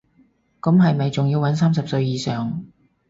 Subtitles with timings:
[0.61, 2.65] 咁係咪仲要搵三十歲以上